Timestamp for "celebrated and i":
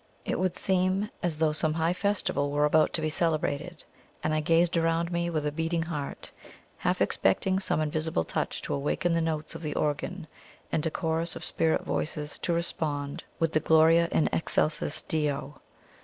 3.11-4.39